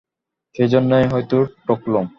[0.55, 2.05] সেইজন্যেই হয়তো ঠকলুম।